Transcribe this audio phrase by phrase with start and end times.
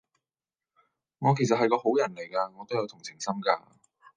[1.19, 3.61] 我其實係個好人嚟架，我都有同情心㗎